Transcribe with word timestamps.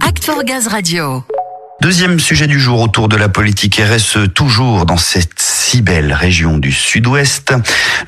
Act 0.00 0.28
Gaz 0.44 0.66
Radio. 0.66 1.22
Deuxième 1.80 2.18
sujet 2.18 2.48
du 2.48 2.58
jour 2.58 2.80
autour 2.80 3.08
de 3.08 3.16
la 3.16 3.28
politique 3.28 3.80
RSE, 3.80 4.32
toujours 4.34 4.86
dans 4.86 4.96
cette 4.96 5.38
si 5.38 5.82
belle 5.82 6.12
région 6.12 6.58
du 6.58 6.72
sud-ouest. 6.72 7.54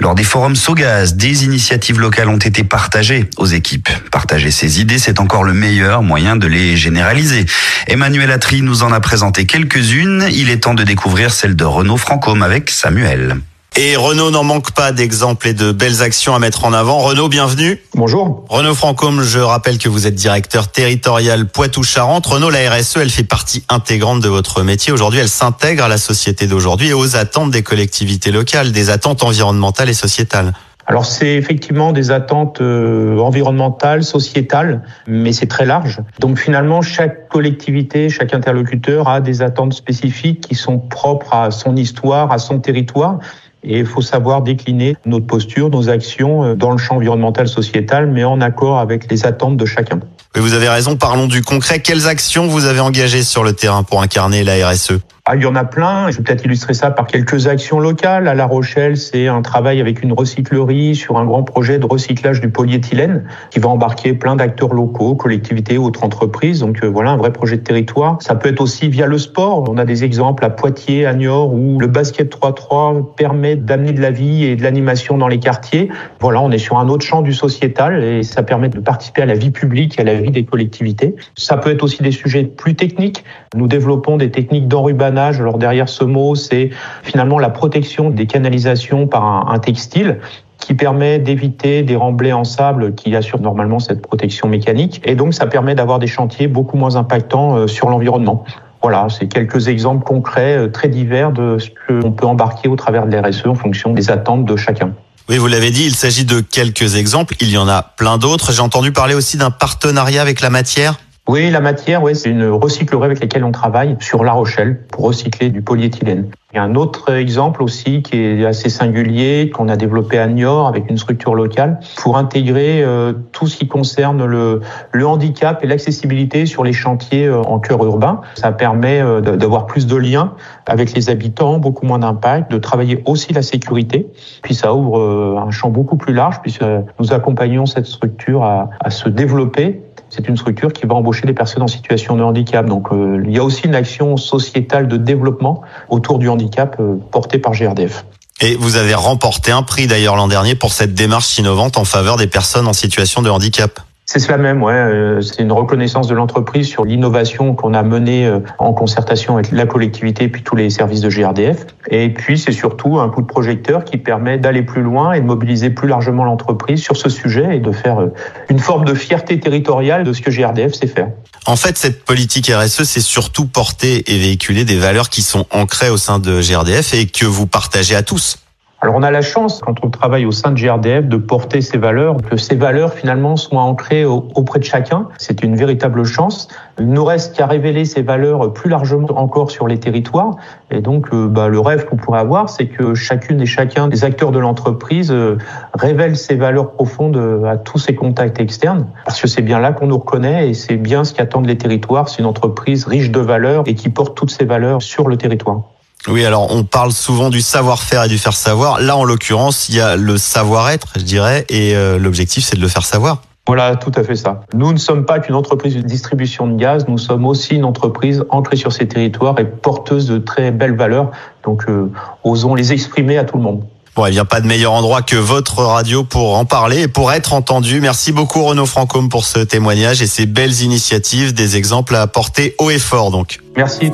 Lors 0.00 0.16
des 0.16 0.24
forums 0.24 0.56
Sogaz, 0.56 1.14
des 1.14 1.44
initiatives 1.44 2.00
locales 2.00 2.28
ont 2.28 2.38
été 2.38 2.64
partagées 2.64 3.30
aux 3.36 3.46
équipes. 3.46 3.88
Partager 4.10 4.50
ces 4.50 4.80
idées, 4.80 4.98
c'est 4.98 5.20
encore 5.20 5.44
le 5.44 5.52
meilleur 5.52 6.02
moyen 6.02 6.34
de 6.34 6.48
les 6.48 6.76
généraliser. 6.76 7.46
Emmanuel 7.86 8.32
Atri 8.32 8.62
nous 8.62 8.82
en 8.82 8.90
a 8.90 8.98
présenté 8.98 9.46
quelques-unes. 9.46 10.26
Il 10.32 10.50
est 10.50 10.64
temps 10.64 10.74
de 10.74 10.82
découvrir 10.82 11.32
celle 11.32 11.54
de 11.54 11.64
Renaud 11.64 11.98
Francôme 11.98 12.42
avec 12.42 12.70
Samuel. 12.70 13.36
Et 13.76 13.94
Renault 13.96 14.30
n'en 14.30 14.42
manque 14.42 14.72
pas 14.72 14.90
d'exemples 14.90 15.48
et 15.48 15.54
de 15.54 15.70
belles 15.70 16.02
actions 16.02 16.34
à 16.34 16.38
mettre 16.40 16.64
en 16.64 16.72
avant. 16.72 16.98
Renaud, 16.98 17.28
bienvenue. 17.28 17.80
Bonjour. 17.94 18.44
Renaud 18.48 18.74
Francôme, 18.74 19.22
je 19.22 19.38
rappelle 19.38 19.78
que 19.78 19.88
vous 19.88 20.06
êtes 20.06 20.16
directeur 20.16 20.68
territorial 20.68 21.46
Poitou-Charentes. 21.46 22.26
Renault, 22.26 22.50
la 22.50 22.70
RSE, 22.70 22.96
elle 22.96 23.10
fait 23.10 23.22
partie 23.22 23.62
intégrante 23.68 24.20
de 24.20 24.28
votre 24.28 24.62
métier. 24.62 24.92
Aujourd'hui, 24.92 25.20
elle 25.20 25.28
s'intègre 25.28 25.84
à 25.84 25.88
la 25.88 25.98
société 25.98 26.48
d'aujourd'hui 26.48 26.88
et 26.88 26.94
aux 26.94 27.16
attentes 27.16 27.52
des 27.52 27.62
collectivités 27.62 28.32
locales, 28.32 28.72
des 28.72 28.90
attentes 28.90 29.22
environnementales 29.22 29.88
et 29.88 29.94
sociétales. 29.94 30.54
Alors 30.88 31.04
c'est 31.04 31.34
effectivement 31.34 31.92
des 31.92 32.10
attentes 32.10 32.62
euh, 32.62 33.18
environnementales, 33.18 34.02
sociétales, 34.02 34.82
mais 35.06 35.32
c'est 35.32 35.46
très 35.46 35.66
large. 35.66 36.00
Donc 36.18 36.38
finalement, 36.38 36.80
chaque 36.80 37.28
collectivité, 37.28 38.08
chaque 38.08 38.32
interlocuteur 38.32 39.06
a 39.06 39.20
des 39.20 39.42
attentes 39.42 39.74
spécifiques 39.74 40.48
qui 40.48 40.54
sont 40.54 40.78
propres 40.78 41.34
à 41.34 41.50
son 41.50 41.76
histoire, 41.76 42.32
à 42.32 42.38
son 42.38 42.58
territoire. 42.58 43.18
Et 43.62 43.78
il 43.78 43.86
faut 43.86 44.02
savoir 44.02 44.42
décliner 44.42 44.96
notre 45.04 45.26
posture, 45.26 45.70
nos 45.70 45.88
actions 45.88 46.44
euh, 46.44 46.54
dans 46.54 46.70
le 46.70 46.78
champ 46.78 46.96
environnemental, 46.96 47.48
sociétal, 47.48 48.06
mais 48.06 48.24
en 48.24 48.40
accord 48.40 48.78
avec 48.78 49.10
les 49.10 49.26
attentes 49.26 49.56
de 49.56 49.66
chacun. 49.66 50.00
vous 50.34 50.54
avez 50.54 50.68
raison, 50.68 50.96
parlons 50.96 51.26
du 51.26 51.42
concret. 51.42 51.80
Quelles 51.80 52.06
actions 52.06 52.46
vous 52.46 52.64
avez 52.64 52.80
engagées 52.80 53.22
sur 53.22 53.42
le 53.42 53.52
terrain 53.52 53.82
pour 53.82 54.02
incarner 54.02 54.44
la 54.44 54.68
RSE 54.68 54.98
ah, 55.30 55.36
il 55.36 55.42
y 55.42 55.46
en 55.46 55.56
a 55.56 55.64
plein. 55.64 56.10
Je 56.10 56.16
vais 56.16 56.22
peut-être 56.22 56.46
illustrer 56.46 56.72
ça 56.72 56.90
par 56.90 57.06
quelques 57.06 57.48
actions 57.48 57.80
locales. 57.80 58.28
À 58.28 58.34
La 58.34 58.46
Rochelle, 58.46 58.96
c'est 58.96 59.28
un 59.28 59.42
travail 59.42 59.78
avec 59.78 60.02
une 60.02 60.14
recyclerie 60.14 60.94
sur 60.94 61.18
un 61.18 61.26
grand 61.26 61.42
projet 61.42 61.78
de 61.78 61.84
recyclage 61.84 62.40
du 62.40 62.48
polyéthylène 62.48 63.24
qui 63.50 63.58
va 63.58 63.68
embarquer 63.68 64.14
plein 64.14 64.36
d'acteurs 64.36 64.72
locaux, 64.72 65.16
collectivités, 65.16 65.76
autres 65.76 66.02
entreprises. 66.02 66.60
Donc 66.60 66.82
euh, 66.82 66.86
voilà, 66.86 67.10
un 67.10 67.18
vrai 67.18 67.30
projet 67.30 67.58
de 67.58 67.62
territoire. 67.62 68.16
Ça 68.22 68.36
peut 68.36 68.48
être 68.48 68.62
aussi 68.62 68.88
via 68.88 69.04
le 69.04 69.18
sport. 69.18 69.68
On 69.68 69.76
a 69.76 69.84
des 69.84 70.02
exemples 70.02 70.46
à 70.46 70.48
Poitiers, 70.48 71.04
à 71.04 71.12
Niort, 71.12 71.52
où 71.52 71.78
le 71.78 71.88
basket 71.88 72.34
3-3 72.34 73.14
permet 73.14 73.54
d'amener 73.54 73.92
de 73.92 74.00
la 74.00 74.10
vie 74.10 74.46
et 74.46 74.56
de 74.56 74.62
l'animation 74.62 75.18
dans 75.18 75.28
les 75.28 75.40
quartiers. 75.40 75.90
Voilà, 76.20 76.40
on 76.40 76.50
est 76.50 76.56
sur 76.56 76.78
un 76.78 76.88
autre 76.88 77.04
champ 77.04 77.20
du 77.20 77.34
sociétal 77.34 78.02
et 78.02 78.22
ça 78.22 78.42
permet 78.42 78.70
de 78.70 78.80
participer 78.80 79.20
à 79.20 79.26
la 79.26 79.34
vie 79.34 79.50
publique 79.50 79.98
et 79.98 80.00
à 80.00 80.04
la 80.04 80.14
vie 80.14 80.30
des 80.30 80.46
collectivités. 80.46 81.16
Ça 81.36 81.58
peut 81.58 81.70
être 81.70 81.82
aussi 81.82 82.02
des 82.02 82.12
sujets 82.12 82.44
plus 82.44 82.76
techniques. 82.76 83.24
Nous 83.54 83.66
développons 83.66 84.16
des 84.16 84.30
techniques 84.30 84.68
d'enrubanage 84.68 85.17
alors 85.26 85.58
derrière 85.58 85.88
ce 85.88 86.04
mot, 86.04 86.34
c'est 86.34 86.70
finalement 87.02 87.38
la 87.38 87.50
protection 87.50 88.10
des 88.10 88.26
canalisations 88.26 89.06
par 89.06 89.50
un, 89.50 89.58
textile 89.58 90.18
qui 90.58 90.74
permet 90.74 91.18
d'éviter 91.18 91.82
des 91.82 91.96
remblais 91.96 92.32
en 92.32 92.44
sable 92.44 92.94
qui 92.94 93.14
assurent 93.14 93.40
normalement 93.40 93.78
cette 93.78 94.02
protection 94.02 94.48
mécanique. 94.48 95.00
Et 95.04 95.14
donc, 95.14 95.34
ça 95.34 95.46
permet 95.46 95.74
d'avoir 95.74 95.98
des 95.98 96.06
chantiers 96.06 96.48
beaucoup 96.48 96.76
moins 96.76 96.96
impactants 96.96 97.56
euh, 97.56 97.66
sur 97.66 97.88
l'environnement. 97.88 98.44
Voilà, 98.82 99.08
c'est 99.08 99.28
quelques 99.28 99.68
exemples 99.68 100.04
concrets, 100.04 100.56
euh, 100.56 100.68
très 100.68 100.88
divers 100.88 101.32
de 101.32 101.58
ce 101.58 101.68
qu'on 101.86 102.12
peut 102.12 102.26
embarquer 102.26 102.68
au 102.68 102.76
travers 102.76 103.06
de 103.06 103.16
l'RSE 103.16 103.46
en 103.46 103.54
fonction 103.54 103.92
des 103.92 104.10
attentes 104.10 104.44
de 104.44 104.56
chacun. 104.56 104.92
Oui, 105.28 105.36
vous 105.36 105.46
l'avez 105.46 105.70
dit, 105.70 105.84
il 105.84 105.94
s'agit 105.94 106.24
de 106.24 106.40
quelques 106.40 106.96
exemples. 106.96 107.34
Il 107.40 107.50
y 107.50 107.58
en 107.58 107.68
a 107.68 107.82
plein 107.82 108.16
d'autres. 108.16 108.52
J'ai 108.52 108.62
entendu 108.62 108.92
parler 108.92 109.14
aussi 109.14 109.36
d'un 109.36 109.50
partenariat 109.50 110.22
avec 110.22 110.40
la 110.40 110.48
matière. 110.48 110.98
Oui, 111.28 111.50
la 111.50 111.60
matière, 111.60 112.02
oui, 112.02 112.16
c'est 112.16 112.30
une 112.30 112.46
recyclerie 112.48 113.04
avec 113.04 113.20
laquelle 113.20 113.44
on 113.44 113.52
travaille 113.52 113.98
sur 114.00 114.24
La 114.24 114.32
Rochelle 114.32 114.80
pour 114.90 115.04
recycler 115.04 115.50
du 115.50 115.60
polyéthylène. 115.60 116.30
Il 116.54 116.56
y 116.56 116.58
a 116.58 116.62
un 116.62 116.74
autre 116.74 117.12
exemple 117.12 117.62
aussi 117.62 118.00
qui 118.00 118.16
est 118.16 118.46
assez 118.46 118.70
singulier, 118.70 119.50
qu'on 119.50 119.68
a 119.68 119.76
développé 119.76 120.18
à 120.18 120.26
Niort 120.26 120.66
avec 120.66 120.88
une 120.88 120.96
structure 120.96 121.34
locale 121.34 121.80
pour 121.98 122.16
intégrer 122.16 122.82
euh, 122.82 123.12
tout 123.32 123.46
ce 123.46 123.58
qui 123.58 123.68
concerne 123.68 124.24
le, 124.24 124.62
handicap 125.04 125.62
et 125.62 125.66
l'accessibilité 125.66 126.46
sur 126.46 126.64
les 126.64 126.72
chantiers 126.72 127.26
euh, 127.26 127.42
en 127.42 127.58
cœur 127.58 127.84
urbain. 127.84 128.22
Ça 128.34 128.50
permet 128.50 129.02
euh, 129.02 129.20
d'avoir 129.20 129.66
plus 129.66 129.86
de 129.86 129.96
liens 129.96 130.32
avec 130.64 130.94
les 130.94 131.10
habitants, 131.10 131.58
beaucoup 131.58 131.84
moins 131.84 131.98
d'impact, 131.98 132.50
de 132.50 132.56
travailler 132.56 133.02
aussi 133.04 133.34
la 133.34 133.42
sécurité. 133.42 134.06
Puis 134.40 134.54
ça 134.54 134.72
ouvre 134.72 135.38
un 135.38 135.50
champ 135.50 135.68
beaucoup 135.68 135.98
plus 135.98 136.14
large 136.14 136.40
puisque 136.40 136.64
nous 136.98 137.12
accompagnons 137.12 137.66
cette 137.66 137.84
structure 137.84 138.42
à 138.44 138.90
se 138.90 139.10
développer 139.10 139.82
c'est 140.10 140.28
une 140.28 140.36
structure 140.36 140.72
qui 140.72 140.86
va 140.86 140.94
embaucher 140.94 141.26
des 141.26 141.32
personnes 141.32 141.62
en 141.62 141.68
situation 141.68 142.16
de 142.16 142.22
handicap. 142.22 142.66
Donc 142.66 142.92
euh, 142.92 143.22
il 143.24 143.32
y 143.32 143.38
a 143.38 143.44
aussi 143.44 143.66
une 143.66 143.74
action 143.74 144.16
sociétale 144.16 144.88
de 144.88 144.96
développement 144.96 145.62
autour 145.88 146.18
du 146.18 146.28
handicap 146.28 146.76
euh, 146.80 146.96
portée 147.10 147.38
par 147.38 147.52
GRDF. 147.52 148.04
Et 148.40 148.54
vous 148.54 148.76
avez 148.76 148.94
remporté 148.94 149.50
un 149.50 149.62
prix 149.62 149.86
d'ailleurs 149.86 150.16
l'an 150.16 150.28
dernier 150.28 150.54
pour 150.54 150.72
cette 150.72 150.94
démarche 150.94 151.38
innovante 151.38 151.76
en 151.76 151.84
faveur 151.84 152.16
des 152.16 152.28
personnes 152.28 152.68
en 152.68 152.72
situation 152.72 153.20
de 153.20 153.30
handicap. 153.30 153.80
C'est 154.10 154.20
cela 154.20 154.38
même, 154.38 154.62
ouais. 154.62 154.72
Euh, 154.72 155.20
c'est 155.20 155.42
une 155.42 155.52
reconnaissance 155.52 156.06
de 156.06 156.14
l'entreprise 156.14 156.66
sur 156.66 156.86
l'innovation 156.86 157.54
qu'on 157.54 157.74
a 157.74 157.82
menée 157.82 158.24
euh, 158.24 158.40
en 158.58 158.72
concertation 158.72 159.34
avec 159.34 159.52
la 159.52 159.66
collectivité 159.66 160.24
et 160.24 160.28
puis 160.30 160.42
tous 160.42 160.56
les 160.56 160.70
services 160.70 161.02
de 161.02 161.10
GRDF. 161.10 161.66
Et 161.90 162.08
puis 162.08 162.38
c'est 162.38 162.52
surtout 162.52 162.98
un 163.00 163.10
coup 163.10 163.20
de 163.20 163.26
projecteur 163.26 163.84
qui 163.84 163.98
permet 163.98 164.38
d'aller 164.38 164.62
plus 164.62 164.80
loin 164.80 165.12
et 165.12 165.20
de 165.20 165.26
mobiliser 165.26 165.68
plus 165.68 165.88
largement 165.88 166.24
l'entreprise 166.24 166.82
sur 166.82 166.96
ce 166.96 167.10
sujet 167.10 167.56
et 167.56 167.60
de 167.60 167.70
faire 167.70 168.00
euh, 168.00 168.14
une 168.48 168.60
forme 168.60 168.86
de 168.86 168.94
fierté 168.94 169.38
territoriale 169.40 170.04
de 170.04 170.14
ce 170.14 170.22
que 170.22 170.30
GRDF 170.30 170.72
sait 170.72 170.86
faire. 170.86 171.10
En 171.44 171.56
fait, 171.56 171.76
cette 171.76 172.02
politique 172.02 172.50
RSE, 172.50 172.84
c'est 172.84 173.02
surtout 173.02 173.44
porter 173.44 174.10
et 174.10 174.18
véhiculer 174.18 174.64
des 174.64 174.78
valeurs 174.78 175.10
qui 175.10 175.20
sont 175.20 175.44
ancrées 175.50 175.90
au 175.90 175.98
sein 175.98 176.18
de 176.18 176.40
GRDF 176.40 176.94
et 176.94 177.04
que 177.04 177.26
vous 177.26 177.46
partagez 177.46 177.94
à 177.94 178.02
tous. 178.02 178.38
Alors 178.80 178.94
on 178.94 179.02
a 179.02 179.10
la 179.10 179.22
chance, 179.22 179.60
quand 179.60 179.84
on 179.84 179.90
travaille 179.90 180.24
au 180.24 180.30
sein 180.30 180.52
de 180.52 180.56
GRDF, 180.56 181.04
de 181.06 181.16
porter 181.16 181.62
ces 181.62 181.78
valeurs, 181.78 182.16
que 182.18 182.36
ces 182.36 182.54
valeurs 182.54 182.92
finalement 182.94 183.34
soient 183.34 183.62
ancrées 183.62 184.04
auprès 184.04 184.60
de 184.60 184.64
chacun. 184.64 185.08
C'est 185.18 185.42
une 185.42 185.56
véritable 185.56 186.04
chance. 186.04 186.46
Il 186.78 186.88
nous 186.88 187.04
reste 187.04 187.34
qu'à 187.36 187.46
révéler 187.46 187.84
ces 187.84 188.02
valeurs 188.02 188.52
plus 188.52 188.70
largement 188.70 189.08
encore 189.16 189.50
sur 189.50 189.66
les 189.66 189.80
territoires. 189.80 190.36
Et 190.70 190.80
donc 190.80 191.12
euh, 191.12 191.26
bah, 191.26 191.48
le 191.48 191.58
rêve 191.58 191.86
qu'on 191.86 191.96
pourrait 191.96 192.20
avoir, 192.20 192.48
c'est 192.50 192.68
que 192.68 192.94
chacune 192.94 193.40
et 193.40 193.46
chacun 193.46 193.88
des 193.88 194.04
acteurs 194.04 194.30
de 194.30 194.38
l'entreprise 194.38 195.10
euh, 195.10 195.38
révèle 195.74 196.16
ces 196.16 196.36
valeurs 196.36 196.70
profondes 196.70 197.16
euh, 197.16 197.46
à 197.46 197.56
tous 197.56 197.78
ses 197.78 197.96
contacts 197.96 198.38
externes. 198.38 198.86
Parce 199.04 199.20
que 199.20 199.26
c'est 199.26 199.42
bien 199.42 199.58
là 199.58 199.72
qu'on 199.72 199.88
nous 199.88 199.98
reconnaît 199.98 200.50
et 200.50 200.54
c'est 200.54 200.76
bien 200.76 201.02
ce 201.02 201.14
qu'attendent 201.14 201.46
les 201.46 201.58
territoires. 201.58 202.08
C'est 202.08 202.20
une 202.20 202.26
entreprise 202.26 202.86
riche 202.86 203.10
de 203.10 203.18
valeurs 203.18 203.64
et 203.66 203.74
qui 203.74 203.88
porte 203.88 204.16
toutes 204.16 204.30
ces 204.30 204.44
valeurs 204.44 204.82
sur 204.82 205.08
le 205.08 205.16
territoire. 205.16 205.62
Oui, 206.06 206.24
alors 206.24 206.54
on 206.54 206.62
parle 206.64 206.92
souvent 206.92 207.28
du 207.28 207.40
savoir-faire 207.40 208.04
et 208.04 208.08
du 208.08 208.18
faire 208.18 208.32
savoir. 208.32 208.80
Là, 208.80 208.96
en 208.96 209.04
l'occurrence, 209.04 209.68
il 209.68 209.74
y 209.74 209.80
a 209.80 209.96
le 209.96 210.16
savoir-être, 210.16 210.92
je 210.96 211.02
dirais, 211.02 211.44
et 211.48 211.74
euh, 211.74 211.98
l'objectif, 211.98 212.44
c'est 212.44 212.56
de 212.56 212.60
le 212.60 212.68
faire 212.68 212.84
savoir. 212.84 213.22
Voilà, 213.46 213.76
tout 213.76 213.92
à 213.94 214.04
fait 214.04 214.14
ça. 214.14 214.42
Nous 214.52 214.72
ne 214.72 214.78
sommes 214.78 215.06
pas 215.06 215.20
qu'une 215.20 215.34
entreprise 215.34 215.74
de 215.74 215.80
distribution 215.80 216.46
de 216.46 216.56
gaz, 216.56 216.84
nous 216.86 216.98
sommes 216.98 217.24
aussi 217.24 217.54
une 217.54 217.64
entreprise 217.64 218.22
ancrée 218.28 218.56
sur 218.56 218.72
ces 218.72 218.86
territoires 218.86 219.40
et 219.40 219.44
porteuse 219.44 220.06
de 220.06 220.18
très 220.18 220.50
belles 220.50 220.76
valeurs. 220.76 221.10
Donc, 221.44 221.64
euh, 221.68 221.90
osons 222.24 222.54
les 222.54 222.72
exprimer 222.74 223.16
à 223.16 223.24
tout 223.24 223.38
le 223.38 223.42
monde. 223.42 223.64
Bon, 223.96 224.06
il 224.06 224.12
n'y 224.12 224.18
a 224.18 224.24
pas 224.24 224.40
de 224.40 224.46
meilleur 224.46 224.74
endroit 224.74 225.02
que 225.02 225.16
votre 225.16 225.64
radio 225.64 226.04
pour 226.04 226.36
en 226.36 226.44
parler 226.44 226.82
et 226.82 226.88
pour 226.88 227.10
être 227.10 227.32
entendu. 227.32 227.80
Merci 227.80 228.12
beaucoup 228.12 228.44
Renaud 228.44 228.66
Francôme 228.66 229.08
pour 229.08 229.24
ce 229.24 229.40
témoignage 229.40 230.02
et 230.02 230.06
ces 230.06 230.26
belles 230.26 230.62
initiatives, 230.62 231.34
des 231.34 231.56
exemples 231.56 231.96
à 231.96 232.06
porter 232.06 232.54
haut 232.58 232.70
et 232.70 232.78
fort 232.78 233.10
donc. 233.10 233.40
Merci. 233.56 233.90